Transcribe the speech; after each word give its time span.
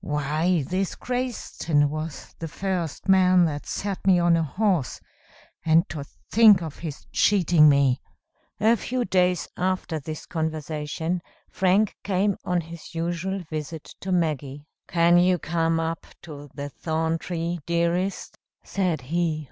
Why 0.03 0.63
this 0.67 0.95
Crayston 0.95 1.87
was 1.91 2.33
the 2.39 2.47
first 2.47 3.07
man 3.07 3.45
that 3.45 3.67
set 3.67 4.07
me 4.07 4.17
on 4.17 4.35
a 4.35 4.41
horse 4.41 4.99
and 5.63 5.87
to 5.89 6.03
think 6.03 6.63
of 6.63 6.79
his 6.79 7.05
cheating 7.11 7.69
me!" 7.69 8.01
A 8.59 8.75
few 8.77 9.05
days 9.05 9.47
after 9.57 9.99
this 9.99 10.25
conversation, 10.25 11.21
Frank 11.51 11.95
came 12.03 12.35
on 12.43 12.61
his 12.61 12.95
usual 12.95 13.43
visit 13.47 13.83
to 13.99 14.11
Maggie. 14.11 14.65
"Can 14.87 15.19
you 15.19 15.37
come 15.37 15.79
up 15.79 16.07
to 16.23 16.49
the 16.55 16.69
thorn 16.69 17.19
tree, 17.19 17.59
dearest?" 17.67 18.39
said 18.63 19.01
he. 19.01 19.39